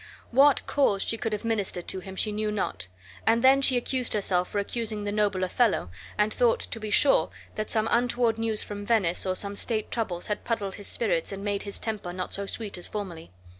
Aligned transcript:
What 0.31 0.65
cause 0.65 1.03
she 1.03 1.15
could 1.15 1.31
have 1.31 1.45
ministered 1.45 1.87
to 1.89 1.99
him 1.99 2.15
she 2.15 2.31
knew 2.31 2.51
not, 2.51 2.87
and 3.27 3.43
then 3.43 3.61
she 3.61 3.77
accused 3.77 4.13
herself 4.13 4.49
for 4.49 4.57
accusing 4.57 5.03
the 5.03 5.11
noble 5.11 5.43
Othello, 5.43 5.91
and 6.17 6.33
thought, 6.33 6.59
to 6.59 6.79
be 6.79 6.89
sure, 6.89 7.29
that 7.53 7.69
some 7.69 7.87
untoward 7.91 8.39
news 8.39 8.63
from 8.63 8.83
Venice 8.83 9.27
or 9.27 9.35
some 9.35 9.55
state 9.55 9.91
troubles 9.91 10.25
had 10.25 10.43
puddled 10.43 10.73
his 10.73 10.87
spirits 10.87 11.31
and 11.31 11.43
made 11.43 11.61
his 11.61 11.77
temper 11.77 12.13
not 12.13 12.33
so 12.33 12.47
sweet 12.47 12.79
as 12.79 12.87
formerly. 12.87 13.29